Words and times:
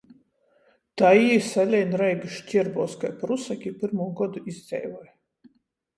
Tai 1.01 1.11
jī 1.23 1.35
salein 1.49 1.93
Reigys 2.01 2.39
škierbuos 2.39 2.97
kai 3.05 3.13
prusaki 3.21 3.73
i 3.73 3.77
pyrmū 3.83 4.11
godu 4.23 4.43
izdzeivoj. 4.55 5.07